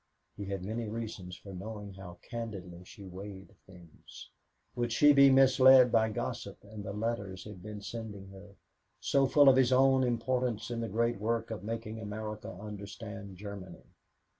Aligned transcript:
He 0.35 0.45
had 0.45 0.65
many 0.65 0.87
reasons 0.89 1.35
for 1.37 1.53
knowing 1.53 1.93
how 1.93 2.17
candidly 2.27 2.83
she 2.85 3.05
weighed 3.05 3.55
things. 3.67 4.31
Would 4.75 4.91
she 4.91 5.13
be 5.13 5.29
misled 5.29 5.91
by 5.91 6.09
gossip 6.09 6.57
and 6.63 6.83
the 6.83 6.91
letters 6.91 7.43
he'd 7.43 7.61
been 7.61 7.81
sending 7.83 8.29
her, 8.29 8.55
so 8.99 9.27
full 9.27 9.47
of 9.47 9.57
his 9.57 9.71
own 9.71 10.03
importance 10.03 10.71
in 10.71 10.81
the 10.81 10.89
great 10.89 11.19
work 11.19 11.51
of 11.51 11.63
making 11.63 11.99
America 11.99 12.51
understand 12.51 13.37
Germany? 13.37 13.83